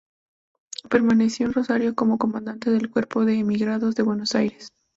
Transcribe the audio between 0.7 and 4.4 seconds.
Permaneció en Rosario como comandante del cuerpo de emigrados de Buenos